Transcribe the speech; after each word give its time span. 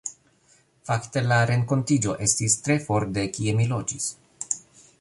Fakte 0.89 1.21
la 1.31 1.35
renkontiĝo 1.49 2.15
estis 2.29 2.55
tre 2.69 2.79
for 2.87 3.05
de 3.19 3.27
kie 3.37 3.55
mi 3.61 3.69
loĝis. 3.77 4.09